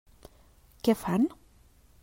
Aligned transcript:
Què 0.87 0.95
fan? 1.03 1.31